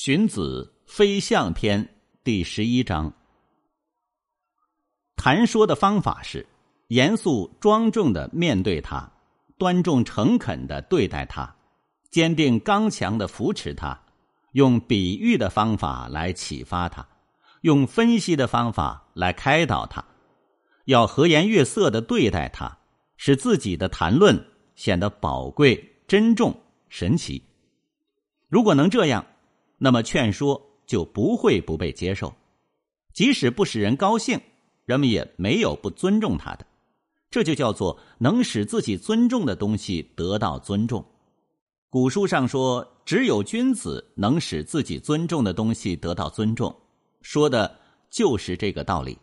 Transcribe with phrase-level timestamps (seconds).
[0.00, 1.84] 荀子《非相篇》
[2.22, 3.12] 第十一章，
[5.16, 6.46] 谈说的方法是：
[6.86, 9.10] 严肃庄重的面对他，
[9.58, 11.52] 端重诚恳的对待他，
[12.12, 14.00] 坚定刚强的扶持他，
[14.52, 17.04] 用比喻的方法来启发他，
[17.62, 20.04] 用分析的方法来开导他，
[20.84, 22.78] 要和颜悦色的对待他，
[23.16, 24.46] 使自己的谈论
[24.76, 26.56] 显得宝贵、珍重、
[26.88, 27.42] 神奇。
[28.48, 29.26] 如果能这样。
[29.78, 32.34] 那么劝说就不会不被接受，
[33.12, 34.40] 即使不使人高兴，
[34.84, 36.66] 人们也没有不尊重他的。
[37.30, 41.04] 这就叫做能使自己尊重的东西得到尊重。
[41.90, 46.74] 古书上说，只有君子能使自己尊重的东西得到尊重，
[47.22, 47.78] 说的
[48.10, 49.16] 就是这个道理。